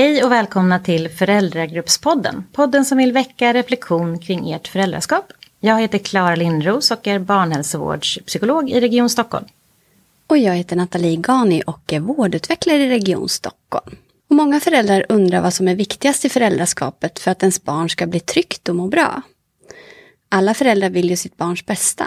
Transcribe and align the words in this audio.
Hej 0.00 0.24
och 0.24 0.32
välkomna 0.32 0.78
till 0.78 1.08
Föräldragruppspodden. 1.08 2.44
Podden 2.52 2.84
som 2.84 2.98
vill 2.98 3.12
väcka 3.12 3.52
reflektion 3.52 4.18
kring 4.18 4.52
ert 4.52 4.68
föräldraskap. 4.68 5.32
Jag 5.60 5.80
heter 5.80 5.98
Klara 5.98 6.36
Lindros 6.36 6.90
och 6.90 7.06
är 7.06 7.18
barnhälsovårdspsykolog 7.18 8.70
i 8.70 8.80
Region 8.80 9.10
Stockholm. 9.10 9.44
Och 10.26 10.38
jag 10.38 10.54
heter 10.54 10.76
Nathalie 10.76 11.16
Gani 11.16 11.62
och 11.66 11.92
är 11.92 12.00
vårdutvecklare 12.00 12.78
i 12.78 12.88
Region 12.88 13.28
Stockholm. 13.28 13.96
Och 14.30 14.36
många 14.36 14.60
föräldrar 14.60 15.06
undrar 15.08 15.40
vad 15.40 15.54
som 15.54 15.68
är 15.68 15.74
viktigast 15.74 16.24
i 16.24 16.28
föräldraskapet 16.28 17.18
för 17.18 17.30
att 17.30 17.42
ens 17.42 17.62
barn 17.62 17.90
ska 17.90 18.06
bli 18.06 18.20
tryggt 18.20 18.68
och 18.68 18.76
må 18.76 18.88
bra. 18.88 19.22
Alla 20.28 20.54
föräldrar 20.54 20.90
vill 20.90 21.10
ju 21.10 21.16
sitt 21.16 21.36
barns 21.36 21.66
bästa. 21.66 22.06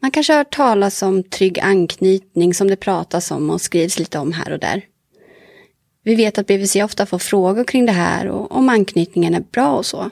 Man 0.00 0.10
kanske 0.10 0.32
har 0.32 0.38
hört 0.38 0.56
talas 0.56 1.02
om 1.02 1.22
trygg 1.22 1.60
anknytning 1.60 2.54
som 2.54 2.68
det 2.68 2.76
pratas 2.76 3.30
om 3.30 3.50
och 3.50 3.60
skrivs 3.60 3.98
lite 3.98 4.18
om 4.18 4.32
här 4.32 4.52
och 4.52 4.58
där. 4.58 4.82
Vi 6.06 6.14
vet 6.14 6.38
att 6.38 6.46
BVC 6.46 6.76
ofta 6.76 7.06
får 7.06 7.18
frågor 7.18 7.64
kring 7.64 7.86
det 7.86 7.92
här 7.92 8.28
och 8.28 8.52
om 8.52 8.68
anknytningen 8.68 9.34
är 9.34 9.40
bra 9.40 9.76
och 9.76 9.86
så. 9.86 10.10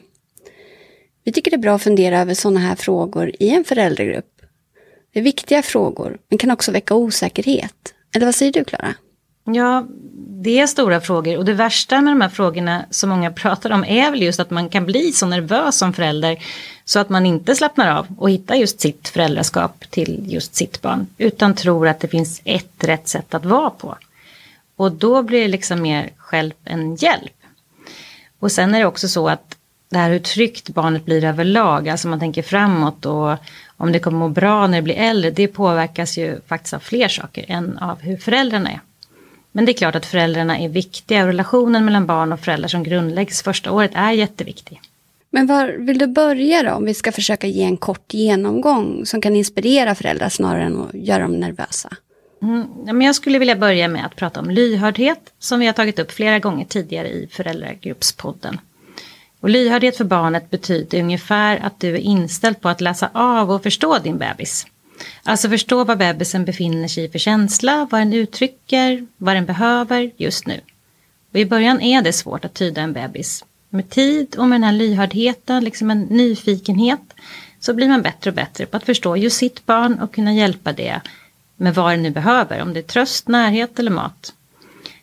Vi 1.25 1.33
tycker 1.33 1.51
det 1.51 1.57
är 1.57 1.59
bra 1.59 1.75
att 1.75 1.83
fundera 1.83 2.21
över 2.21 2.35
sådana 2.35 2.61
här 2.61 2.75
frågor 2.75 3.33
i 3.39 3.51
en 3.51 3.65
föräldragrupp. 3.65 4.41
Det 5.13 5.19
är 5.19 5.23
viktiga 5.23 5.63
frågor, 5.63 6.19
men 6.29 6.39
kan 6.39 6.51
också 6.51 6.73
väcka 6.73 6.95
osäkerhet. 6.95 7.95
Eller 8.15 8.27
vad 8.27 8.35
säger 8.35 8.53
du, 8.53 8.65
Klara? 8.65 8.95
Ja, 9.45 9.87
det 10.29 10.59
är 10.61 10.67
stora 10.67 11.01
frågor 11.01 11.37
och 11.37 11.45
det 11.45 11.53
värsta 11.53 12.01
med 12.01 12.13
de 12.13 12.21
här 12.21 12.29
frågorna 12.29 12.85
som 12.91 13.11
många 13.11 13.31
pratar 13.43 13.71
om 13.71 13.85
är 13.85 14.11
väl 14.11 14.23
just 14.23 14.41
att 14.41 14.51
man 14.51 14.69
kan 14.69 14.87
bli 14.87 15.13
så 15.13 15.27
nervös 15.27 15.79
som 15.79 15.93
förälder 15.93 16.39
så 16.85 16.99
att 16.99 17.09
man 17.09 17.27
inte 17.27 17.55
slappnar 17.55 17.99
av 17.99 18.07
och 18.19 18.31
hittar 18.31 18.55
just 18.55 18.81
sitt 18.81 19.09
föräldraskap 19.09 19.91
till 19.91 20.25
just 20.27 20.55
sitt 20.55 20.83
barn 20.83 21.07
utan 21.19 21.55
tror 21.55 21.89
att 21.89 22.01
det 22.01 22.09
finns 22.09 22.41
ett 22.45 22.85
rätt 22.85 23.09
sätt 23.09 23.35
att 23.35 23.45
vara 23.45 23.71
på. 23.71 23.97
Och 24.77 24.93
då 24.93 25.23
blir 25.23 25.41
det 25.41 25.49
liksom 25.49 25.83
mer 25.83 26.11
hjälp 26.33 26.59
än 26.65 26.95
hjälp. 26.97 27.33
Och 28.39 28.53
sen 28.53 28.75
är 28.75 28.79
det 28.79 28.87
också 28.87 29.09
så 29.09 29.29
att 29.29 29.57
det 29.89 29.99
här 29.99 30.11
hur 30.11 30.19
tryggt 30.19 30.69
barnet 30.69 31.05
blir 31.05 31.25
överlag, 31.25 31.89
alltså 31.89 32.09
man 32.09 32.21
tänker 32.21 32.43
framåt 32.43 33.07
och 33.07 33.37
om 33.77 33.93
det 33.93 33.99
kommer 33.99 34.19
må 34.19 34.29
bra 34.29 34.67
när 34.67 34.79
det 34.79 34.83
blir 34.83 34.95
äldre, 34.95 35.31
det 35.31 35.49
påverkas 35.49 36.19
ju 36.19 36.41
faktiskt 36.47 36.75
av 36.75 36.79
fler 36.79 37.09
saker 37.09 37.45
än 37.49 37.79
av 37.79 38.01
hur 38.01 38.17
föräldrarna 38.17 38.71
är. 38.71 38.81
Men 39.53 39.65
det 39.65 39.73
är 39.73 39.75
klart 39.75 39.95
att 39.95 40.07
föräldrarna 40.07 40.59
är 40.59 40.69
viktiga 40.69 41.21
och 41.21 41.27
relationen 41.27 41.85
mellan 41.85 42.07
barn 42.07 42.33
och 42.33 42.41
föräldrar 42.41 42.69
som 42.69 42.83
grundläggs 42.83 43.43
första 43.43 43.73
året 43.73 43.91
är 43.95 44.13
jätteviktig. 44.13 44.81
Men 45.31 45.47
var 45.47 45.69
vill 45.69 45.99
du 45.99 46.07
börja 46.07 46.63
då 46.63 46.71
om 46.71 46.85
vi 46.85 46.95
ska 46.95 47.13
försöka 47.13 47.47
ge 47.47 47.63
en 47.63 47.77
kort 47.77 48.15
genomgång 48.15 49.07
som 49.07 49.21
kan 49.21 49.37
inspirera 49.37 49.95
föräldrar 49.95 50.29
snarare 50.29 50.63
än 50.63 50.81
att 50.81 50.95
göra 50.95 51.23
dem 51.23 51.41
nervösa? 51.41 51.97
Mm, 52.45 52.69
men 52.85 53.01
jag 53.01 53.15
skulle 53.15 53.39
vilja 53.39 53.57
börja 53.57 53.89
med 53.89 54.07
att 54.07 54.17
prata 54.17 54.41
om 54.41 54.51
lyhördhet 54.51 55.33
som 55.39 55.61
vi 55.61 55.67
har 55.67 55.73
tagit 55.73 55.99
upp 55.99 56.13
flera 56.13 56.39
gånger 56.39 56.65
tidigare 56.65 57.09
i 57.09 57.29
föräldragruppspodden. 57.31 58.61
Och 59.41 59.51
lyhördhet 59.51 59.97
för 59.97 60.05
barnet 60.05 60.51
betyder 60.51 61.01
ungefär 61.01 61.57
att 61.57 61.81
du 61.81 61.95
är 61.95 61.99
inställd 61.99 62.61
på 62.61 62.69
att 62.69 62.81
läsa 62.81 63.11
av 63.13 63.51
och 63.51 63.63
förstå 63.63 63.99
din 63.99 64.19
bebis. 64.19 64.67
Alltså 65.23 65.49
förstå 65.49 65.85
vad 65.85 65.99
bebisen 65.99 66.45
befinner 66.45 66.89
sig 66.89 67.05
i 67.05 67.09
för 67.09 67.19
känsla, 67.19 67.89
vad 67.91 68.01
den 68.01 68.13
uttrycker, 68.13 69.07
vad 69.17 69.37
den 69.37 69.47
behöver 69.47 70.11
just 70.17 70.47
nu. 70.47 70.61
Och 71.33 71.39
I 71.39 71.45
början 71.45 71.81
är 71.81 72.03
det 72.03 72.13
svårt 72.13 72.45
att 72.45 72.55
tyda 72.55 72.81
en 72.81 72.93
bebis. 72.93 73.45
Med 73.69 73.91
tid 73.91 74.37
och 74.37 74.49
med 74.49 74.61
den 74.61 74.65
här 74.65 74.73
lyhördheten, 74.73 75.65
liksom 75.65 75.91
en 75.91 76.03
nyfikenhet, 76.03 77.15
så 77.61 77.75
blir 77.75 77.89
man 77.89 78.03
bättre 78.03 78.31
och 78.31 78.37
bättre 78.37 78.67
på 78.67 78.77
att 78.77 78.85
förstå 78.85 79.17
just 79.17 79.37
sitt 79.37 79.67
barn 79.67 79.99
och 79.99 80.15
kunna 80.15 80.35
hjälpa 80.35 80.73
det 80.73 81.01
med 81.65 81.75
vad 81.75 81.93
det 81.93 81.97
nu 81.97 82.11
behöver, 82.11 82.63
om 82.63 82.73
det 82.73 82.81
är 82.81 82.83
tröst, 82.83 83.29
närhet 83.29 83.79
eller 83.79 83.91
mat. 83.91 84.33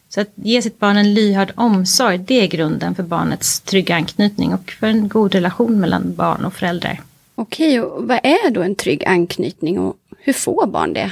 Så 0.09 0.21
att 0.21 0.31
ge 0.35 0.61
sitt 0.61 0.79
barn 0.79 0.97
en 0.97 1.13
lyhörd 1.13 1.51
omsorg, 1.55 2.17
det 2.17 2.41
är 2.41 2.47
grunden 2.47 2.95
för 2.95 3.03
barnets 3.03 3.59
trygga 3.59 3.95
anknytning 3.95 4.53
och 4.53 4.71
för 4.71 4.87
en 4.87 5.07
god 5.07 5.35
relation 5.35 5.79
mellan 5.79 6.15
barn 6.15 6.45
och 6.45 6.53
föräldrar. 6.53 7.01
Okej, 7.35 7.81
och 7.81 8.07
vad 8.07 8.19
är 8.23 8.49
då 8.49 8.61
en 8.61 8.75
trygg 8.75 9.05
anknytning 9.05 9.79
och 9.79 9.95
hur 10.19 10.33
får 10.33 10.67
barn 10.67 10.93
det? 10.93 11.11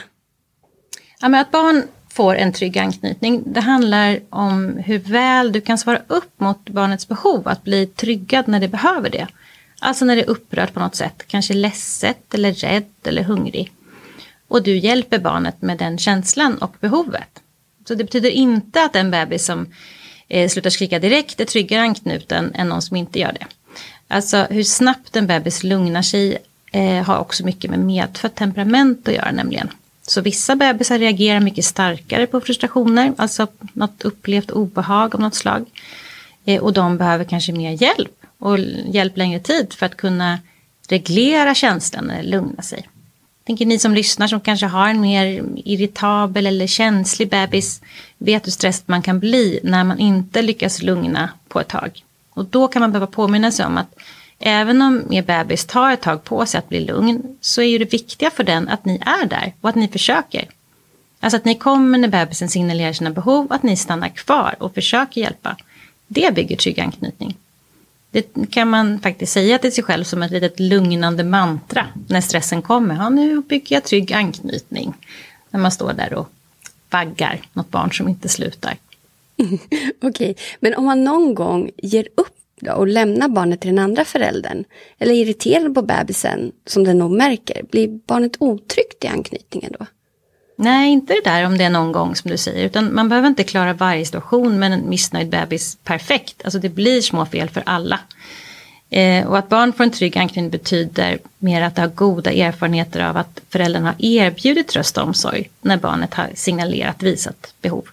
Ja, 1.21 1.29
men 1.29 1.41
att 1.41 1.51
barn 1.51 1.83
får 2.09 2.35
en 2.35 2.53
trygg 2.53 2.77
anknytning, 2.77 3.43
det 3.45 3.59
handlar 3.59 4.19
om 4.29 4.77
hur 4.85 4.99
väl 4.99 5.51
du 5.51 5.61
kan 5.61 5.77
svara 5.77 6.01
upp 6.07 6.39
mot 6.39 6.69
barnets 6.69 7.07
behov 7.07 7.47
att 7.47 7.63
bli 7.63 7.85
tryggad 7.85 8.47
när 8.47 8.59
det 8.59 8.67
behöver 8.67 9.09
det. 9.09 9.27
Alltså 9.79 10.05
när 10.05 10.15
det 10.15 10.21
är 10.21 10.29
upprört 10.29 10.73
på 10.73 10.79
något 10.79 10.95
sätt, 10.95 11.23
kanske 11.27 11.53
ledset 11.53 12.33
eller 12.33 12.53
rädd 12.53 12.93
eller 13.03 13.23
hungrig. 13.23 13.71
Och 14.49 14.63
du 14.63 14.77
hjälper 14.77 15.19
barnet 15.19 15.61
med 15.61 15.77
den 15.77 15.97
känslan 15.97 16.57
och 16.57 16.75
behovet. 16.79 17.39
Så 17.87 17.95
det 17.95 18.03
betyder 18.03 18.29
inte 18.29 18.83
att 18.83 18.95
en 18.95 19.11
bebis 19.11 19.45
som 19.45 19.67
eh, 20.27 20.49
slutar 20.49 20.69
skrika 20.69 20.99
direkt 20.99 21.39
är 21.39 21.45
tryggare 21.45 21.81
anknuten 21.81 22.51
än 22.55 22.69
någon 22.69 22.81
som 22.81 22.97
inte 22.97 23.19
gör 23.19 23.31
det. 23.31 23.45
Alltså 24.07 24.47
hur 24.49 24.63
snabbt 24.63 25.15
en 25.15 25.27
bebis 25.27 25.63
lugnar 25.63 26.01
sig 26.01 26.37
eh, 26.71 27.03
har 27.03 27.17
också 27.17 27.45
mycket 27.45 27.69
med 27.71 27.79
medfött 27.79 28.35
temperament 28.35 29.07
att 29.07 29.13
göra 29.13 29.31
nämligen. 29.31 29.69
Så 30.01 30.21
vissa 30.21 30.55
bebisar 30.55 30.99
reagerar 30.99 31.39
mycket 31.39 31.65
starkare 31.65 32.27
på 32.27 32.41
frustrationer, 32.41 33.13
alltså 33.17 33.47
något 33.73 34.01
upplevt 34.01 34.51
obehag 34.51 35.15
av 35.15 35.21
något 35.21 35.35
slag. 35.35 35.65
Eh, 36.45 36.61
och 36.61 36.73
de 36.73 36.97
behöver 36.97 37.23
kanske 37.23 37.51
mer 37.51 37.81
hjälp 37.81 38.25
och 38.37 38.59
hjälp 38.85 39.17
längre 39.17 39.39
tid 39.39 39.73
för 39.73 39.85
att 39.85 39.97
kunna 39.97 40.39
reglera 40.89 41.55
känslan 41.55 42.09
eller 42.09 42.29
lugna 42.29 42.61
sig 42.61 42.87
tänker 43.49 43.65
ni 43.65 43.79
som 43.79 43.93
lyssnar 43.93 44.27
som 44.27 44.39
kanske 44.39 44.65
har 44.65 44.89
en 44.89 45.01
mer 45.01 45.43
irritabel 45.55 46.47
eller 46.47 46.67
känslig 46.67 47.29
bebis 47.29 47.81
vet 48.17 48.47
hur 48.47 48.51
stressad 48.51 48.83
man 48.85 49.01
kan 49.01 49.19
bli 49.19 49.59
när 49.63 49.83
man 49.83 49.99
inte 49.99 50.41
lyckas 50.41 50.81
lugna 50.81 51.29
på 51.47 51.59
ett 51.59 51.67
tag. 51.67 52.03
Och 52.29 52.45
då 52.45 52.67
kan 52.67 52.79
man 52.79 52.91
behöva 52.91 53.07
påminna 53.07 53.51
sig 53.51 53.65
om 53.65 53.77
att 53.77 53.95
även 54.39 54.81
om 54.81 55.13
er 55.13 55.21
bebis 55.21 55.65
tar 55.65 55.91
ett 55.91 56.01
tag 56.01 56.23
på 56.23 56.45
sig 56.45 56.57
att 56.57 56.69
bli 56.69 56.79
lugn 56.79 57.37
så 57.41 57.61
är 57.61 57.65
ju 57.65 57.77
det 57.77 57.93
viktiga 57.93 58.31
för 58.31 58.43
den 58.43 58.69
att 58.69 58.85
ni 58.85 59.01
är 59.01 59.25
där 59.25 59.53
och 59.61 59.69
att 59.69 59.75
ni 59.75 59.87
försöker. 59.87 60.47
Alltså 61.19 61.37
att 61.37 61.45
ni 61.45 61.55
kommer 61.55 61.97
när 61.97 62.07
bebisen 62.07 62.49
signalerar 62.49 62.93
sina 62.93 63.09
behov, 63.09 63.47
att 63.49 63.63
ni 63.63 63.75
stannar 63.75 64.09
kvar 64.09 64.55
och 64.59 64.73
försöker 64.73 65.21
hjälpa. 65.21 65.57
Det 66.07 66.35
bygger 66.35 66.55
trygg 66.55 66.79
anknytning. 66.79 67.37
Det 68.11 68.51
kan 68.51 68.69
man 68.69 68.99
faktiskt 68.99 69.33
säga 69.33 69.57
till 69.57 69.73
sig 69.73 69.83
själv 69.83 70.03
som 70.03 70.23
ett 70.23 70.31
litet 70.31 70.59
lugnande 70.59 71.23
mantra 71.23 71.87
när 72.07 72.21
stressen 72.21 72.61
kommer. 72.61 72.95
Ja, 72.95 73.09
nu 73.09 73.41
bygger 73.41 73.75
jag 73.75 73.83
trygg 73.83 74.13
anknytning. 74.13 74.93
När 75.49 75.59
man 75.59 75.71
står 75.71 75.93
där 75.93 76.13
och 76.13 76.29
vaggar 76.89 77.41
något 77.53 77.69
barn 77.69 77.91
som 77.93 78.07
inte 78.07 78.29
slutar. 78.29 78.77
Okej, 80.01 80.35
men 80.59 80.75
om 80.75 80.85
man 80.85 81.03
någon 81.03 81.35
gång 81.35 81.71
ger 81.77 82.07
upp 82.15 82.35
då 82.61 82.71
och 82.73 82.87
lämnar 82.87 83.27
barnet 83.27 83.61
till 83.61 83.69
den 83.69 83.79
andra 83.79 84.05
föräldern 84.05 84.63
eller 84.97 85.13
är 85.13 85.17
irriterad 85.17 85.75
på 85.75 85.81
bebisen 85.81 86.51
som 86.65 86.83
den 86.83 86.97
nog 86.97 87.11
märker, 87.11 87.63
blir 87.63 87.87
barnet 87.87 88.35
otryggt 88.39 89.03
i 89.03 89.07
anknytningen 89.07 89.73
då? 89.79 89.85
Nej, 90.61 90.91
inte 90.91 91.13
det 91.13 91.29
där 91.29 91.45
om 91.45 91.57
det 91.57 91.63
är 91.63 91.69
någon 91.69 91.91
gång 91.91 92.15
som 92.15 92.31
du 92.31 92.37
säger. 92.37 92.65
Utan 92.65 92.95
man 92.95 93.09
behöver 93.09 93.27
inte 93.27 93.43
klara 93.43 93.73
varje 93.73 94.05
situation 94.05 94.59
med 94.59 94.73
en 94.73 94.89
missnöjd 94.89 95.29
bebis 95.29 95.77
perfekt. 95.83 96.41
Alltså 96.43 96.59
det 96.59 96.69
blir 96.69 97.01
små 97.01 97.25
fel 97.25 97.49
för 97.49 97.63
alla. 97.65 97.99
Eh, 98.89 99.27
och 99.27 99.37
att 99.37 99.49
barn 99.49 99.73
får 99.73 99.83
en 99.83 99.91
trygg 99.91 100.17
anknytning 100.17 100.49
betyder 100.49 101.19
mer 101.37 101.61
att 101.61 101.75
det 101.75 101.81
har 101.81 101.89
goda 101.89 102.31
erfarenheter 102.31 102.99
av 102.99 103.17
att 103.17 103.41
föräldrarna 103.49 103.87
har 103.87 103.95
erbjudit 104.05 104.67
tröst 104.67 104.97
och 104.97 105.03
omsorg 105.03 105.49
när 105.61 105.77
barnet 105.77 106.13
har 106.13 106.29
signalerat 106.35 107.03
visat 107.03 107.53
behov. 107.61 107.85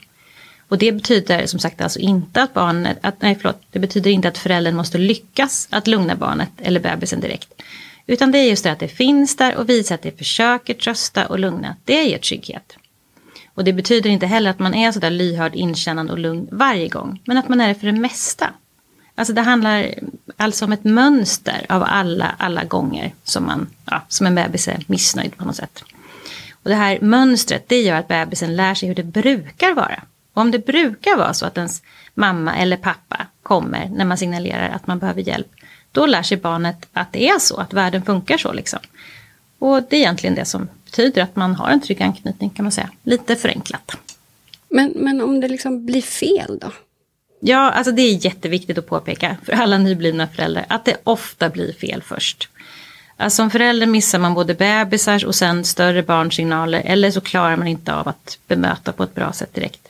Och 0.69 0.79
det 0.79 0.93
betyder 0.93 1.47
som 1.47 1.61
sagt 1.61 1.81
alltså 1.81 1.99
inte 1.99 2.43
att 2.43 2.55
barnet, 2.55 2.99
att, 3.01 3.23
nej 3.23 3.39
förlåt, 3.41 3.63
det 3.71 3.79
betyder 3.79 4.11
inte 4.11 4.29
att 4.29 4.39
föräldern 4.39 4.77
måste 4.77 4.99
lyckas 4.99 5.69
att 5.71 5.87
lugna 5.87 6.15
barnet 6.15 6.51
eller 6.59 6.81
bebisen 6.81 7.21
direkt. 7.21 7.63
Utan 8.07 8.33
det 8.33 8.39
är 8.39 8.49
just 8.51 8.65
det 8.65 8.73
att 8.73 8.79
det 8.79 8.89
finns 8.89 9.37
där 9.37 9.57
och 9.57 9.69
visar 9.69 9.95
att 9.95 10.03
det 10.03 10.19
försöker 10.19 10.75
trösta 10.75 11.27
och 11.27 11.39
lugna. 11.39 11.77
Det 11.85 12.05
ger 12.05 12.19
trygghet. 12.19 12.77
Och 13.55 13.65
det 13.65 13.73
betyder 13.73 14.11
inte 14.11 14.27
heller 14.27 14.51
att 14.51 14.59
man 14.59 14.75
är 14.75 14.93
sådär 14.93 15.11
lyhörd, 15.11 15.55
inkännande 15.55 16.13
och 16.13 16.19
lugn 16.19 16.49
varje 16.53 16.89
gång. 16.89 17.21
Men 17.25 17.39
att 17.39 17.49
man 17.49 17.61
är 17.61 17.69
det 17.69 17.75
för 17.75 17.87
det 17.87 17.93
mesta. 17.93 18.51
Alltså 19.15 19.33
det 19.33 19.41
handlar 19.41 19.95
alltså 20.37 20.65
om 20.65 20.73
ett 20.73 20.85
mönster 20.85 21.67
av 21.69 21.83
alla, 21.87 22.35
alla 22.39 22.65
gånger 22.65 23.13
som, 23.25 23.47
man, 23.47 23.67
ja, 23.85 24.03
som 24.09 24.27
en 24.27 24.35
bebis 24.35 24.69
är 24.69 24.85
missnöjd 24.87 25.37
på 25.37 25.45
något 25.45 25.57
sätt. 25.57 25.85
Och 26.63 26.71
det 26.71 26.75
här 26.75 26.99
mönstret 27.01 27.69
det 27.69 27.83
gör 27.83 27.97
att 27.97 28.09
bebisen 28.09 28.57
lär 28.57 28.75
sig 28.75 28.89
hur 28.89 28.95
det 28.95 29.03
brukar 29.03 29.75
vara. 29.75 30.03
Och 30.33 30.43
om 30.43 30.51
det 30.51 30.67
brukar 30.67 31.17
vara 31.17 31.35
så 31.35 31.47
att 31.47 31.57
ens 31.57 31.83
mamma 32.15 32.57
eller 32.57 32.77
pappa 32.77 33.27
kommer 33.43 33.89
när 33.89 34.05
man 34.05 34.19
signalerar 34.19 34.69
att 34.69 34.87
man 34.87 34.99
behöver 34.99 35.21
hjälp 35.23 35.56
då 35.97 36.07
lär 36.07 36.23
sig 36.23 36.37
barnet 36.37 36.87
att 36.93 37.13
det 37.13 37.29
är 37.29 37.39
så, 37.39 37.57
att 37.57 37.73
världen 37.73 38.03
funkar 38.03 38.39
så. 38.39 38.53
Liksom. 38.53 38.79
Och 39.59 39.83
det 39.83 39.97
är 39.97 40.01
egentligen 40.01 40.35
det 40.35 40.45
som 40.45 40.69
betyder 40.85 41.23
att 41.23 41.37
man 41.37 41.55
har 41.55 41.69
en 41.69 41.81
trygg 41.81 42.03
anknytning 42.03 42.51
kan 42.51 42.65
man 42.65 42.73
säga. 42.73 42.91
Lite 43.03 43.37
förenklat. 43.37 43.97
Men, 44.69 44.93
men 44.97 45.21
om 45.21 45.41
det 45.41 45.49
liksom 45.49 45.87
blir 45.87 46.03
fel 46.03 46.59
då? 46.61 46.73
Ja, 47.41 47.71
alltså 47.71 47.93
det 47.93 48.03
är 48.03 48.25
jätteviktigt 48.25 48.79
att 48.79 48.87
påpeka 48.87 49.37
för 49.43 49.53
alla 49.53 49.79
nyblivna 49.79 50.27
föräldrar 50.27 50.67
att 50.69 50.85
det 50.85 50.97
ofta 51.05 51.49
blir 51.49 51.73
fel 51.73 52.03
först. 52.03 52.49
Alltså 53.17 53.37
som 53.37 53.51
förälder 53.51 53.87
missar 53.87 54.19
man 54.19 54.35
både 54.35 54.55
bebisars 54.55 55.25
och 55.25 55.35
sen 55.35 55.65
större 55.65 56.03
barnsignaler 56.03 56.83
eller 56.85 57.11
så 57.11 57.21
klarar 57.21 57.57
man 57.57 57.67
inte 57.67 57.95
av 57.95 58.09
att 58.09 58.39
bemöta 58.47 58.93
på 58.93 59.03
ett 59.03 59.15
bra 59.15 59.33
sätt 59.33 59.55
direkt. 59.55 59.89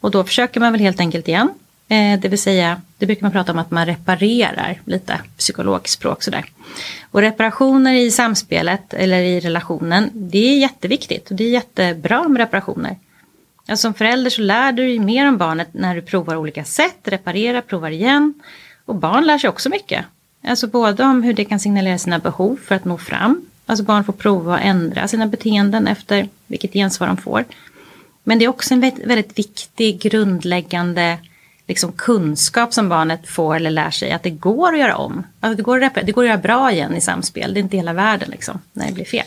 Och 0.00 0.10
då 0.10 0.24
försöker 0.24 0.60
man 0.60 0.72
väl 0.72 0.80
helt 0.80 1.00
enkelt 1.00 1.28
igen 1.28 1.50
Eh, 1.88 2.20
det 2.20 2.28
vill 2.28 2.38
säga, 2.38 2.80
det 2.98 3.06
brukar 3.06 3.22
man 3.22 3.32
prata 3.32 3.52
om 3.52 3.58
att 3.58 3.70
man 3.70 3.86
reparerar 3.86 4.80
lite 4.84 5.20
psykologspråk 5.36 6.22
sådär. 6.22 6.44
Och 7.10 7.20
reparationer 7.20 7.94
i 7.94 8.10
samspelet 8.10 8.94
eller 8.94 9.20
i 9.20 9.40
relationen, 9.40 10.10
det 10.14 10.38
är 10.38 10.58
jätteviktigt 10.58 11.30
och 11.30 11.36
det 11.36 11.44
är 11.44 11.50
jättebra 11.50 12.28
med 12.28 12.38
reparationer. 12.38 12.96
Alltså 13.68 13.82
som 13.82 13.94
förälder 13.94 14.30
så 14.30 14.42
lär 14.42 14.72
du 14.72 14.82
dig 14.82 14.98
mer 14.98 15.28
om 15.28 15.36
barnet 15.36 15.68
när 15.72 15.94
du 15.94 16.02
provar 16.02 16.36
olika 16.36 16.64
sätt, 16.64 16.98
reparerar, 17.04 17.60
provar 17.60 17.90
igen. 17.90 18.34
Och 18.84 18.94
barn 18.94 19.26
lär 19.26 19.38
sig 19.38 19.50
också 19.50 19.68
mycket. 19.68 20.04
Alltså 20.46 20.66
både 20.66 21.04
om 21.04 21.22
hur 21.22 21.32
det 21.32 21.44
kan 21.44 21.60
signalera 21.60 21.98
sina 21.98 22.18
behov 22.18 22.58
för 22.64 22.74
att 22.74 22.84
nå 22.84 22.98
fram. 22.98 23.46
Alltså 23.66 23.84
barn 23.84 24.04
får 24.04 24.12
prova 24.12 24.54
att 24.54 24.64
ändra 24.64 25.08
sina 25.08 25.26
beteenden 25.26 25.86
efter 25.86 26.28
vilket 26.46 26.72
gensvar 26.72 27.06
de 27.06 27.16
får. 27.16 27.44
Men 28.24 28.38
det 28.38 28.44
är 28.44 28.48
också 28.48 28.74
en 28.74 28.80
väldigt 28.80 29.38
viktig 29.38 30.00
grundläggande 30.00 31.18
liksom 31.66 31.92
kunskap 31.92 32.74
som 32.74 32.88
barnet 32.88 33.28
får 33.28 33.56
eller 33.56 33.70
lär 33.70 33.90
sig 33.90 34.12
att 34.12 34.22
det 34.22 34.30
går 34.30 34.72
att 34.72 34.80
göra 34.80 34.96
om. 34.96 35.26
Alltså 35.40 35.56
det, 35.56 35.62
går 35.62 35.82
att 35.82 35.94
det 35.94 36.12
går 36.12 36.22
att 36.22 36.28
göra 36.28 36.38
bra 36.38 36.72
igen 36.72 36.96
i 36.96 37.00
samspel. 37.00 37.54
Det 37.54 37.60
är 37.60 37.62
inte 37.62 37.76
hela 37.76 37.92
världen 37.92 38.30
liksom, 38.30 38.60
när 38.72 38.86
det 38.86 38.92
blir 38.92 39.04
fel. 39.04 39.26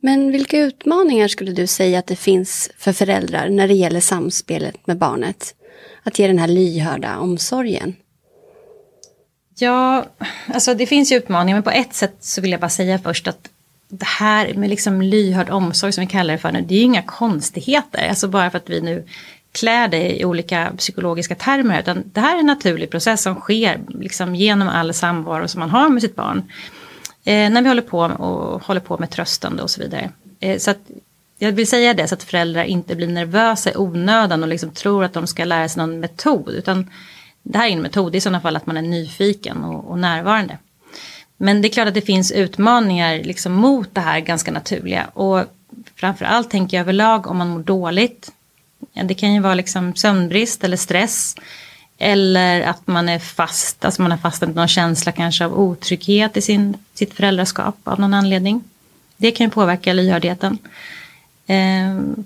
Men 0.00 0.32
vilka 0.32 0.58
utmaningar 0.58 1.28
skulle 1.28 1.52
du 1.52 1.66
säga 1.66 1.98
att 1.98 2.06
det 2.06 2.16
finns 2.16 2.70
för 2.78 2.92
föräldrar 2.92 3.48
när 3.48 3.68
det 3.68 3.74
gäller 3.74 4.00
samspelet 4.00 4.86
med 4.86 4.96
barnet? 4.96 5.54
Att 6.02 6.18
ge 6.18 6.26
den 6.26 6.38
här 6.38 6.48
lyhörda 6.48 7.18
omsorgen. 7.18 7.96
Ja, 9.58 10.06
alltså 10.54 10.74
det 10.74 10.86
finns 10.86 11.12
ju 11.12 11.16
utmaningar 11.16 11.56
men 11.56 11.62
på 11.62 11.70
ett 11.70 11.94
sätt 11.94 12.16
så 12.20 12.40
vill 12.40 12.50
jag 12.50 12.60
bara 12.60 12.68
säga 12.68 12.98
först 12.98 13.28
att 13.28 13.48
det 13.88 14.06
här 14.06 14.54
med 14.54 14.70
liksom 14.70 15.02
lyhörd 15.02 15.50
omsorg 15.50 15.92
som 15.92 16.00
vi 16.00 16.06
kallar 16.06 16.34
det 16.34 16.38
för 16.38 16.52
nu, 16.52 16.62
det 16.62 16.74
är 16.74 16.78
ju 16.78 16.84
inga 16.84 17.02
konstigheter. 17.02 18.08
Alltså 18.08 18.28
bara 18.28 18.50
för 18.50 18.58
att 18.58 18.70
vi 18.70 18.80
nu 18.80 19.04
klä 19.56 19.88
det 19.88 20.20
i 20.20 20.24
olika 20.24 20.72
psykologiska 20.76 21.34
termer. 21.34 21.80
Utan 21.80 22.02
det 22.12 22.20
här 22.20 22.34
är 22.34 22.40
en 22.40 22.46
naturlig 22.46 22.90
process 22.90 23.22
som 23.22 23.34
sker 23.34 23.80
liksom 23.88 24.34
genom 24.34 24.68
all 24.68 24.94
samvaro 24.94 25.48
som 25.48 25.60
man 25.60 25.70
har 25.70 25.88
med 25.88 26.02
sitt 26.02 26.16
barn. 26.16 26.42
Eh, 27.24 27.50
när 27.50 27.62
vi 27.62 27.68
håller 27.68 27.82
på, 27.82 27.98
och 27.98 28.62
håller 28.62 28.80
på 28.80 28.98
med 28.98 29.10
tröstande 29.10 29.62
och 29.62 29.70
så 29.70 29.80
vidare. 29.80 30.10
Eh, 30.40 30.58
så 30.58 30.70
att, 30.70 30.90
jag 31.38 31.52
vill 31.52 31.66
säga 31.66 31.94
det 31.94 32.08
så 32.08 32.14
att 32.14 32.22
föräldrar 32.22 32.64
inte 32.64 32.96
blir 32.96 33.08
nervösa 33.08 33.70
i 33.70 33.76
onödan 33.76 34.42
och 34.42 34.48
liksom 34.48 34.70
tror 34.70 35.04
att 35.04 35.12
de 35.12 35.26
ska 35.26 35.44
lära 35.44 35.68
sig 35.68 35.80
någon 35.80 36.00
metod. 36.00 36.48
Utan 36.48 36.90
det 37.42 37.58
här 37.58 37.68
är 37.68 37.72
en 37.72 37.82
metod 37.82 38.14
i 38.14 38.20
sådana 38.20 38.40
fall 38.40 38.56
att 38.56 38.66
man 38.66 38.76
är 38.76 38.82
nyfiken 38.82 39.64
och, 39.64 39.90
och 39.90 39.98
närvarande. 39.98 40.58
Men 41.36 41.62
det 41.62 41.68
är 41.68 41.70
klart 41.70 41.88
att 41.88 41.94
det 41.94 42.00
finns 42.00 42.32
utmaningar 42.32 43.18
liksom 43.18 43.52
mot 43.52 43.94
det 43.94 44.00
här 44.00 44.20
ganska 44.20 44.50
naturliga. 44.50 45.06
Och 45.12 45.44
framförallt 45.94 46.50
tänker 46.50 46.76
jag 46.76 46.82
överlag 46.82 47.26
om 47.26 47.36
man 47.36 47.48
mår 47.48 47.60
dåligt. 47.62 48.32
Det 49.04 49.14
kan 49.14 49.34
ju 49.34 49.40
vara 49.40 49.54
liksom 49.54 49.94
sömnbrist 49.94 50.64
eller 50.64 50.76
stress. 50.76 51.36
Eller 51.98 52.62
att 52.62 52.86
man 52.86 53.08
är 53.08 53.18
fast, 53.18 53.84
alltså 53.84 54.02
man 54.02 54.10
har 54.10 54.18
fastnat 54.18 54.50
i 54.50 54.54
någon 54.54 54.68
känsla 54.68 55.12
kanske 55.12 55.44
av 55.44 55.60
otrygghet 55.60 56.36
i 56.36 56.42
sin, 56.42 56.76
sitt 56.94 57.14
föräldraskap 57.14 57.76
av 57.84 58.00
någon 58.00 58.14
anledning. 58.14 58.64
Det 59.16 59.30
kan 59.30 59.46
ju 59.46 59.50
påverka 59.50 59.92
lyhördheten. 59.92 60.58
Ehm, 61.46 62.24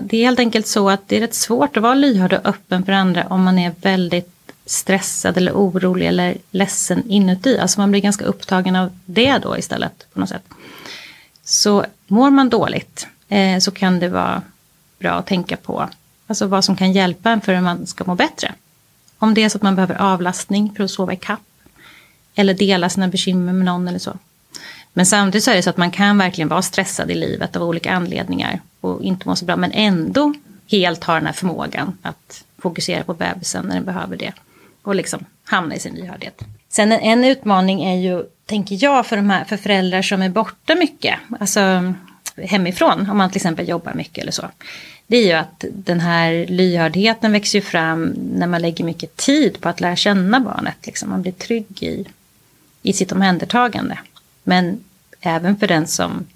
det 0.00 0.16
är 0.16 0.24
helt 0.24 0.38
enkelt 0.38 0.66
så 0.66 0.90
att 0.90 1.08
det 1.08 1.16
är 1.16 1.20
rätt 1.20 1.34
svårt 1.34 1.76
att 1.76 1.82
vara 1.82 1.94
lyhörd 1.94 2.32
och 2.32 2.46
öppen 2.46 2.84
för 2.84 2.92
andra 2.92 3.26
om 3.26 3.44
man 3.44 3.58
är 3.58 3.74
väldigt 3.82 4.52
stressad 4.66 5.36
eller 5.36 5.52
orolig 5.52 6.06
eller 6.06 6.36
ledsen 6.50 7.10
inuti. 7.10 7.58
Alltså 7.58 7.80
man 7.80 7.90
blir 7.90 8.00
ganska 8.00 8.24
upptagen 8.24 8.76
av 8.76 8.98
det 9.04 9.38
då 9.38 9.58
istället 9.58 10.06
på 10.12 10.20
något 10.20 10.28
sätt. 10.28 10.44
Så 11.44 11.84
mår 12.06 12.30
man 12.30 12.48
dåligt 12.48 13.06
eh, 13.28 13.58
så 13.58 13.70
kan 13.70 13.98
det 13.98 14.08
vara 14.08 14.42
bra 14.98 15.12
att 15.12 15.26
tänka 15.26 15.56
på 15.56 15.88
alltså 16.28 16.46
vad 16.46 16.64
som 16.64 16.76
kan 16.76 16.92
hjälpa 16.92 17.30
en 17.30 17.40
för 17.40 17.54
att 17.54 17.62
man 17.62 17.86
ska 17.86 18.04
må 18.04 18.14
bättre. 18.14 18.54
Om 19.18 19.34
det 19.34 19.44
är 19.44 19.48
så 19.48 19.58
att 19.58 19.62
man 19.62 19.74
behöver 19.74 19.94
avlastning 19.94 20.72
för 20.76 20.84
att 20.84 20.90
sova 20.90 21.12
i 21.12 21.16
kapp 21.16 21.40
eller 22.34 22.54
dela 22.54 22.88
sina 22.88 23.08
bekymmer 23.08 23.52
med 23.52 23.64
någon 23.64 23.88
eller 23.88 23.98
så. 23.98 24.18
Men 24.92 25.06
samtidigt 25.06 25.44
så 25.44 25.50
är 25.50 25.54
det 25.54 25.62
så 25.62 25.70
att 25.70 25.76
man 25.76 25.90
kan 25.90 26.18
verkligen 26.18 26.48
vara 26.48 26.62
stressad 26.62 27.10
i 27.10 27.14
livet 27.14 27.56
av 27.56 27.62
olika 27.62 27.92
anledningar 27.92 28.60
och 28.80 29.02
inte 29.02 29.28
må 29.28 29.36
så 29.36 29.44
bra 29.44 29.56
men 29.56 29.72
ändå 29.72 30.34
helt 30.70 31.04
ha 31.04 31.14
den 31.14 31.26
här 31.26 31.32
förmågan 31.32 31.98
att 32.02 32.44
fokusera 32.58 33.04
på 33.04 33.14
bebisen 33.14 33.66
när 33.66 33.74
den 33.74 33.84
behöver 33.84 34.16
det 34.16 34.32
och 34.82 34.94
liksom 34.94 35.24
hamna 35.44 35.74
i 35.74 35.80
sin 35.80 35.94
lyhördhet. 35.94 36.42
Sen 36.68 36.92
en, 36.92 37.00
en 37.00 37.24
utmaning 37.24 37.84
är 37.84 37.96
ju, 37.96 38.24
tänker 38.46 38.78
jag, 38.80 39.06
för, 39.06 39.16
de 39.16 39.30
här, 39.30 39.44
för 39.44 39.56
föräldrar 39.56 40.02
som 40.02 40.22
är 40.22 40.28
borta 40.28 40.74
mycket, 40.74 41.18
alltså 41.40 41.94
hemifrån, 42.42 43.10
om 43.10 43.16
man 43.16 43.30
till 43.30 43.38
exempel 43.38 43.68
jobbar 43.68 43.94
mycket 43.94 44.22
eller 44.22 44.32
så. 44.32 44.50
Det 45.06 45.16
är 45.16 45.26
ju 45.26 45.32
att 45.32 45.64
den 45.72 46.00
här 46.00 46.46
lyhördheten 46.48 47.32
växer 47.32 47.60
fram 47.60 48.04
när 48.32 48.46
man 48.46 48.62
lägger 48.62 48.84
mycket 48.84 49.16
tid 49.16 49.60
på 49.60 49.68
att 49.68 49.80
lära 49.80 49.96
känna 49.96 50.40
barnet. 50.40 50.86
Liksom. 50.86 51.10
Man 51.10 51.22
blir 51.22 51.32
trygg 51.32 51.82
i, 51.82 52.06
i 52.82 52.92
sitt 52.92 53.12
omhändertagande. 53.12 53.98
Men 54.42 54.84
även 55.20 55.56
för 55.56 55.66
den 55.66 55.86
som 55.86 56.26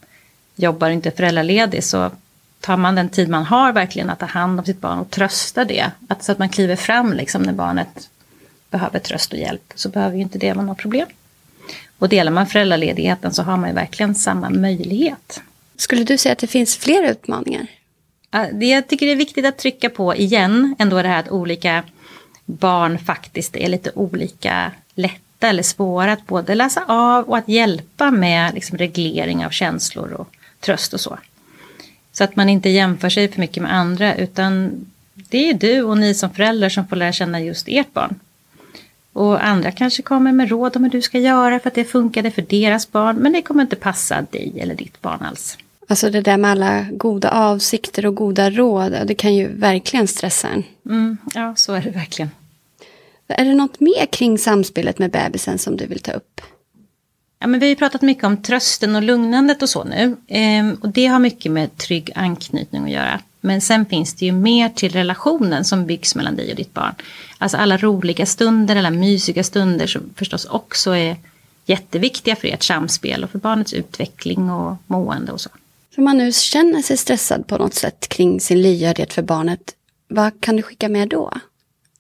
jobbar 0.57 0.89
och 0.89 0.95
inte 0.95 1.09
är 1.09 1.17
föräldraledig 1.17 1.85
så 1.85 2.11
tar 2.61 2.77
man 2.77 2.95
den 2.95 3.09
tid 3.09 3.29
man 3.29 3.45
har 3.45 3.73
verkligen 3.73 4.11
att 4.11 4.19
ta 4.19 4.27
hand 4.27 4.59
om 4.59 4.67
sitt 4.67 4.81
barn 4.81 4.99
och 4.99 5.11
trösta 5.11 5.65
det. 5.65 5.91
Att, 6.09 6.25
så 6.25 6.33
att 6.33 6.39
man 6.39 6.49
kliver 6.49 6.77
fram 6.77 7.13
liksom 7.13 7.43
när 7.43 7.53
barnet 7.53 8.11
behöver 8.71 8.99
tröst 8.99 9.33
och 9.33 9.39
hjälp 9.39 9.73
så 9.75 9.89
behöver 9.89 10.17
ju 10.17 10.23
inte 10.23 10.39
det 10.39 10.53
vara 10.53 10.67
något 10.67 10.79
problem. 10.79 11.07
Och 11.99 12.09
delar 12.09 12.33
man 12.33 12.47
föräldraledigheten 12.47 13.33
så 13.33 13.43
har 13.43 13.57
man 13.57 13.69
ju 13.69 13.75
verkligen 13.75 14.15
samma 14.15 14.51
möjlighet. 14.51 15.43
Skulle 15.77 16.05
du 16.05 16.19
säga 16.19 16.33
att 16.33 16.39
det 16.39 16.47
finns 16.47 16.77
fler 16.77 17.11
utmaningar? 17.11 17.67
Det 18.53 18.67
jag 18.67 18.89
tycker 18.89 19.07
är 19.07 19.17
viktigt 19.17 19.47
att 19.47 19.59
trycka 19.59 19.91
på 19.91 20.15
igen 20.15 20.77
ändå 20.79 21.03
det 21.03 21.09
här 21.09 21.21
att 21.21 21.31
olika 21.31 21.83
barn 22.45 22.99
faktiskt 22.99 23.57
är 23.57 23.69
lite 23.69 23.91
olika 23.95 24.73
lätta 24.95 25.49
eller 25.49 25.63
svåra 25.63 26.13
att 26.13 26.27
både 26.27 26.55
läsa 26.55 26.85
av 26.89 27.25
och 27.25 27.39
att 27.39 27.49
hjälpa 27.49 28.11
med 28.11 28.55
liksom 28.55 28.79
reglering 28.79 29.47
av 29.47 29.51
känslor 29.51 30.13
och 30.13 30.29
tröst 30.61 30.95
och 30.95 31.01
så. 31.01 31.19
Så 32.13 32.25
att 32.25 32.37
man 32.37 32.49
inte 32.49 32.69
jämför 32.69 33.09
sig 33.09 33.29
för 33.29 33.41
mycket 33.41 33.63
med 33.63 33.75
andra 33.75 34.15
utan 34.15 34.71
det 35.15 35.51
är 35.51 35.55
du 35.55 35.83
och 35.83 35.99
ni 35.99 36.15
som 36.15 36.31
föräldrar 36.31 36.69
som 36.69 36.89
får 36.89 36.97
lära 36.97 37.13
känna 37.13 37.41
just 37.41 37.69
ert 37.69 37.93
barn. 37.93 38.21
Och 39.13 39.45
andra 39.45 39.71
kanske 39.71 40.03
kommer 40.03 40.33
med 40.33 40.49
råd 40.51 40.77
om 40.77 40.85
hur 40.85 40.91
du 40.91 41.03
ska 41.03 41.19
göra 41.19 41.61
för 41.61 41.69
att 41.69 41.75
det 41.75 41.85
funkade 41.85 42.31
för 42.31 42.43
deras 42.43 42.93
barn. 42.93 43.17
Men 43.17 43.33
det 43.33 43.43
kommer 43.43 43.63
inte 43.63 43.77
passa 43.77 44.23
dig 44.31 44.53
eller 44.57 44.75
ditt 44.75 45.03
barn 45.03 45.23
alls. 45.23 45.59
Alltså 45.89 46.11
det 46.11 46.21
där 46.21 46.37
med 46.37 46.51
alla 46.51 46.87
goda 46.93 47.31
avsikter 47.31 48.07
och 48.07 48.15
goda 48.15 48.51
råd, 48.51 49.07
det 49.07 49.15
kan 49.15 49.35
ju 49.35 49.49
verkligen 49.49 50.09
stressa 50.09 50.49
en. 50.49 50.65
Mm, 50.87 51.17
ja, 51.35 51.55
så 51.57 51.73
är 51.73 51.81
det 51.81 51.91
verkligen. 51.91 52.31
Är 53.29 53.45
det 53.45 53.55
något 53.55 53.81
mer 53.81 54.07
kring 54.07 54.39
samspelet 54.39 54.99
med 54.99 55.11
bebisen 55.11 55.59
som 55.59 55.77
du 55.77 55.87
vill 55.87 56.01
ta 56.01 56.13
upp? 56.13 56.41
Ja, 57.39 57.47
men 57.47 57.61
vi 57.61 57.67
har 57.67 57.71
ju 57.71 57.77
pratat 57.77 58.03
mycket 58.03 58.25
om 58.25 58.43
trösten 58.43 58.97
och 58.97 59.03
lugnandet 59.03 59.63
och 59.63 59.69
så 59.69 59.85
nu. 59.85 60.17
Ehm, 60.29 60.75
och 60.81 60.89
det 60.89 61.07
har 61.07 61.19
mycket 61.19 61.53
med 61.53 61.77
trygg 61.77 62.11
anknytning 62.15 62.85
att 62.85 62.91
göra. 62.91 63.21
Men 63.45 63.61
sen 63.61 63.87
finns 63.87 64.15
det 64.15 64.27
ju 64.27 64.33
mer 64.33 64.69
till 64.69 64.93
relationen 64.93 65.65
som 65.65 65.87
byggs 65.87 66.15
mellan 66.15 66.37
dig 66.37 66.51
och 66.51 66.57
ditt 66.57 66.75
barn. 66.75 66.95
Alltså 67.39 67.57
alla 67.57 67.77
roliga 67.77 68.27
stunder, 68.27 68.77
alla 68.77 68.91
mysiga 68.91 69.45
stunder 69.45 69.87
som 69.87 70.03
förstås 70.17 70.45
också 70.45 70.97
är 70.97 71.17
jätteviktiga 71.67 72.37
för 72.37 72.49
ert 72.49 72.63
samspel 72.63 73.25
och 73.25 73.31
för 73.31 73.39
barnets 73.39 73.73
utveckling 73.73 74.51
och 74.51 74.77
mående 74.87 75.33
och 75.33 75.41
så. 75.41 75.51
Om 75.97 76.05
man 76.05 76.19
nu 76.19 76.33
känner 76.33 76.83
sig 76.83 76.97
stressad 76.97 77.47
på 77.47 77.59
något 77.59 77.75
sätt 77.75 78.09
kring 78.09 78.41
sin 78.41 78.63
lyhördhet 78.63 79.13
för 79.13 79.23
barnet, 79.23 79.75
vad 80.09 80.41
kan 80.41 80.57
du 80.57 80.63
skicka 80.63 80.89
med 80.89 81.09
då? 81.09 81.33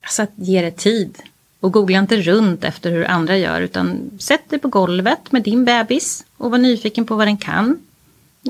Alltså 0.03 0.23
att 0.23 0.33
ge 0.37 0.63
det 0.63 0.71
tid. 0.71 1.19
Och 1.61 1.73
googla 1.73 1.99
inte 1.99 2.17
runt 2.17 2.65
efter 2.65 2.91
hur 2.91 3.05
andra 3.05 3.39
gör 3.39 3.61
utan 3.61 4.11
sätt 4.19 4.51
dig 4.51 4.59
på 4.59 4.69
golvet 4.69 5.33
med 5.33 5.43
din 5.43 5.65
bebis 5.65 6.25
och 6.37 6.51
var 6.51 6.59
nyfiken 6.59 7.05
på 7.05 7.15
vad 7.15 7.27
den 7.27 7.37
kan. 7.37 7.79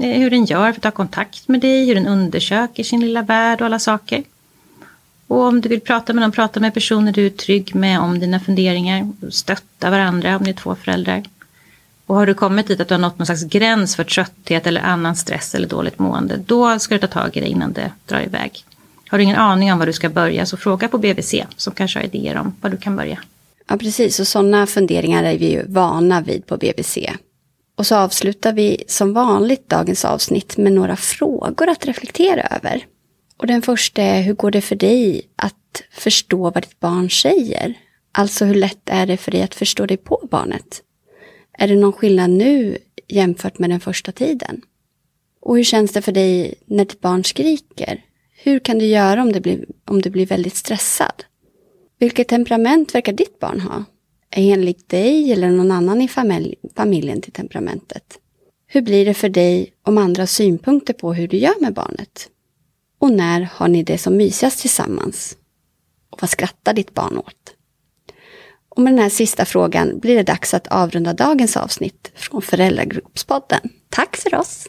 Eh, 0.00 0.20
hur 0.20 0.30
den 0.30 0.44
gör 0.44 0.72
för 0.72 0.78
att 0.78 0.82
ta 0.82 0.90
kontakt 0.90 1.48
med 1.48 1.60
dig, 1.60 1.86
hur 1.86 1.94
den 1.94 2.06
undersöker 2.06 2.84
sin 2.84 3.00
lilla 3.00 3.22
värld 3.22 3.60
och 3.60 3.66
alla 3.66 3.78
saker. 3.78 4.24
Och 5.26 5.40
om 5.40 5.60
du 5.60 5.68
vill 5.68 5.80
prata 5.80 6.12
med 6.12 6.20
någon, 6.20 6.32
prata 6.32 6.60
med 6.60 6.74
personer 6.74 7.12
du 7.12 7.26
är 7.26 7.30
trygg 7.30 7.74
med 7.74 8.00
om 8.00 8.18
dina 8.18 8.40
funderingar. 8.40 9.12
Stötta 9.30 9.90
varandra 9.90 10.36
om 10.36 10.42
ni 10.42 10.50
är 10.50 10.54
två 10.54 10.74
föräldrar. 10.74 11.22
Och 12.06 12.16
har 12.16 12.26
du 12.26 12.34
kommit 12.34 12.66
dit 12.66 12.80
att 12.80 12.88
du 12.88 12.94
har 12.94 13.00
nått 13.00 13.18
någon 13.18 13.26
slags 13.26 13.44
gräns 13.44 13.96
för 13.96 14.04
trötthet 14.04 14.66
eller 14.66 14.80
annan 14.80 15.16
stress 15.16 15.54
eller 15.54 15.68
dåligt 15.68 15.98
mående, 15.98 16.36
då 16.46 16.78
ska 16.78 16.94
du 16.94 16.98
ta 16.98 17.06
tag 17.06 17.36
i 17.36 17.40
det 17.40 17.46
innan 17.46 17.72
det 17.72 17.90
drar 18.06 18.20
iväg. 18.20 18.64
Har 19.08 19.18
du 19.18 19.24
ingen 19.24 19.36
aning 19.36 19.72
om 19.72 19.78
var 19.78 19.86
du 19.86 19.92
ska 19.92 20.08
börja 20.08 20.46
så 20.46 20.56
fråga 20.56 20.88
på 20.88 20.98
BVC 20.98 21.34
som 21.56 21.74
kanske 21.74 21.98
har 21.98 22.04
idéer 22.04 22.36
om 22.36 22.54
var 22.60 22.70
du 22.70 22.76
kan 22.76 22.96
börja. 22.96 23.18
Ja, 23.68 23.76
precis. 23.76 24.20
Och 24.20 24.28
sådana 24.28 24.66
funderingar 24.66 25.24
är 25.24 25.38
vi 25.38 25.52
ju 25.52 25.66
vana 25.66 26.20
vid 26.20 26.46
på 26.46 26.56
BVC. 26.56 26.98
Och 27.76 27.86
så 27.86 27.96
avslutar 27.96 28.52
vi 28.52 28.84
som 28.86 29.12
vanligt 29.12 29.68
dagens 29.68 30.04
avsnitt 30.04 30.56
med 30.56 30.72
några 30.72 30.96
frågor 30.96 31.68
att 31.68 31.86
reflektera 31.86 32.42
över. 32.42 32.86
Och 33.36 33.46
den 33.46 33.62
första 33.62 34.02
är, 34.02 34.22
hur 34.22 34.34
går 34.34 34.50
det 34.50 34.60
för 34.60 34.76
dig 34.76 35.22
att 35.36 35.82
förstå 35.90 36.50
vad 36.50 36.62
ditt 36.62 36.80
barn 36.80 37.10
säger? 37.10 37.74
Alltså 38.12 38.44
hur 38.44 38.54
lätt 38.54 38.82
är 38.90 39.06
det 39.06 39.16
för 39.16 39.30
dig 39.30 39.42
att 39.42 39.54
förstå 39.54 39.86
dig 39.86 39.96
på 39.96 40.28
barnet? 40.30 40.82
Är 41.58 41.68
det 41.68 41.76
någon 41.76 41.92
skillnad 41.92 42.30
nu 42.30 42.78
jämfört 43.08 43.58
med 43.58 43.70
den 43.70 43.80
första 43.80 44.12
tiden? 44.12 44.60
Och 45.40 45.56
hur 45.56 45.64
känns 45.64 45.92
det 45.92 46.02
för 46.02 46.12
dig 46.12 46.54
när 46.66 46.84
ditt 46.84 47.00
barn 47.00 47.24
skriker? 47.24 48.04
Hur 48.44 48.58
kan 48.58 48.78
du 48.78 48.84
göra 48.84 49.22
om 49.22 49.32
du 49.32 49.40
blir, 49.40 49.64
om 49.84 50.02
du 50.02 50.10
blir 50.10 50.26
väldigt 50.26 50.56
stressad? 50.56 51.24
Vilket 51.98 52.28
temperament 52.28 52.94
verkar 52.94 53.12
ditt 53.12 53.38
barn 53.38 53.60
ha? 53.60 53.84
Enligt 54.34 54.88
dig 54.88 55.32
eller 55.32 55.50
någon 55.50 55.70
annan 55.70 56.02
i 56.02 56.08
familj, 56.08 56.54
familjen 56.76 57.20
till 57.20 57.32
temperamentet? 57.32 58.18
Hur 58.66 58.82
blir 58.82 59.04
det 59.04 59.14
för 59.14 59.28
dig 59.28 59.72
om 59.82 59.98
andra 59.98 60.22
har 60.22 60.26
synpunkter 60.26 60.94
på 60.94 61.12
hur 61.12 61.28
du 61.28 61.36
gör 61.36 61.60
med 61.60 61.74
barnet? 61.74 62.28
Och 62.98 63.12
när 63.12 63.40
har 63.40 63.68
ni 63.68 63.82
det 63.82 63.98
som 63.98 64.16
mysigast 64.16 64.60
tillsammans? 64.60 65.36
Och 66.10 66.20
vad 66.20 66.30
skrattar 66.30 66.74
ditt 66.74 66.94
barn 66.94 67.18
åt? 67.18 67.54
Och 68.68 68.82
med 68.82 68.92
den 68.92 69.02
här 69.02 69.08
sista 69.08 69.44
frågan 69.44 69.98
blir 69.98 70.16
det 70.16 70.22
dags 70.22 70.54
att 70.54 70.66
avrunda 70.66 71.12
dagens 71.12 71.56
avsnitt 71.56 72.12
från 72.14 72.42
Föräldragruppspodden. 72.42 73.60
Tack 73.88 74.16
för 74.16 74.34
oss! 74.34 74.68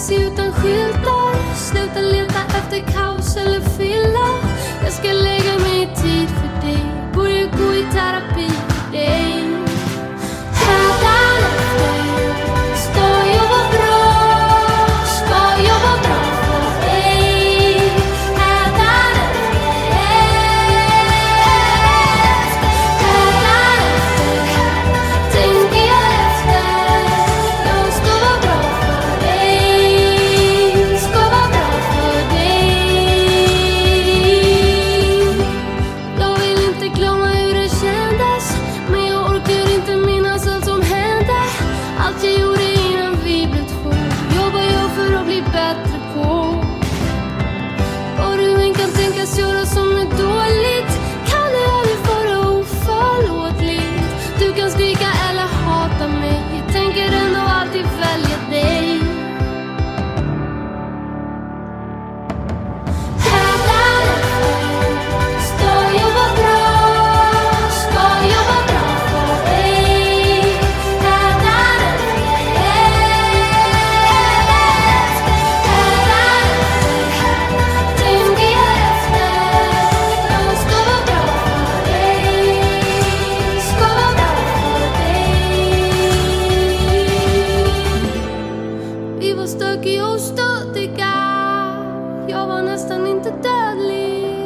Taxi 0.00 0.26
utan 0.26 0.52
skyltar 0.52 1.36
Sluta 1.56 2.00
leta 2.00 2.40
efter 2.58 2.92
kaos. 2.92 3.19
Stökiga 89.80 90.12
och 90.14 90.20
Jag 92.30 92.46
var 92.46 92.62
nästan 92.62 93.06
inte 93.06 93.30
dödlig. 93.30 94.36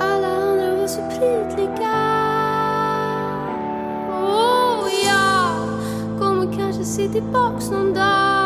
Alla 0.00 0.28
andra 0.28 0.76
var 0.76 0.86
så 0.86 1.00
prydliga. 1.00 2.00
Och 4.08 4.88
jag 5.06 6.20
kommer 6.20 6.58
kanske 6.58 6.84
se 6.84 7.08
tillbaks 7.08 7.70
någon 7.70 7.94
dag. 7.94 8.39